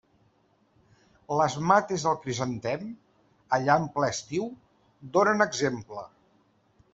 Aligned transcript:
Les 1.41 1.57
mates 1.71 2.05
del 2.07 2.17
crisantem, 2.23 2.87
allà 3.59 3.77
en 3.83 3.85
ple 3.99 4.09
estiu, 4.15 4.49
donen 5.19 5.47
exemple. 5.47 6.09